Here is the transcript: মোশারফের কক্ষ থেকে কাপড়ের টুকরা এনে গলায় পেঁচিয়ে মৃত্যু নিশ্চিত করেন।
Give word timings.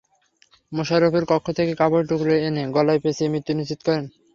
মোশারফের 0.71 1.23
কক্ষ 1.31 1.47
থেকে 1.57 1.71
কাপড়ের 1.75 2.07
টুকরা 2.09 2.35
এনে 2.47 2.63
গলায় 2.75 3.01
পেঁচিয়ে 3.03 3.31
মৃত্যু 3.33 3.51
নিশ্চিত 3.55 3.79
করেন। 3.85 4.03